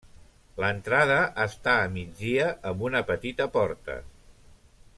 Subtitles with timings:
[0.61, 3.99] L'entrada està a migdia amb una petita porta.